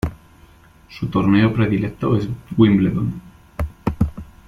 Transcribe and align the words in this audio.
Su 0.89 1.09
torneo 1.11 1.53
predilecto 1.53 2.15
es 2.17 2.27
Wimbledon. 2.57 3.21